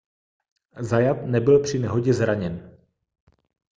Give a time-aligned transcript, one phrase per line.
[0.79, 2.77] zayat nebyl při nehodě zraněn